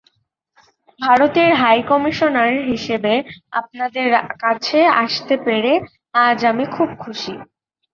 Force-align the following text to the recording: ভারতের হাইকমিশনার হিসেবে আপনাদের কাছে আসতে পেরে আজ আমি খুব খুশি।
ভারতের 0.99 1.49
হাইকমিশনার 1.61 2.53
হিসেবে 2.69 3.13
আপনাদের 3.59 4.07
কাছে 4.39 4.79
আসতে 5.03 5.35
পেরে 5.45 5.73
আজ 6.19 6.39
আমি 6.51 6.65
খুব 6.75 6.89
খুশি। 7.03 7.33